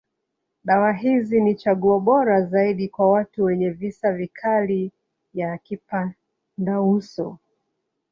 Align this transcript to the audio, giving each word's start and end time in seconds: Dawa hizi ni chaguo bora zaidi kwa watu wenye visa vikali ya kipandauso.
Dawa 0.63 0.91
hizi 0.91 1.41
ni 1.41 1.55
chaguo 1.55 1.99
bora 1.99 2.41
zaidi 2.41 2.87
kwa 2.87 3.11
watu 3.11 3.43
wenye 3.43 3.69
visa 3.69 4.13
vikali 4.13 4.91
ya 5.33 5.57
kipandauso. 5.57 7.37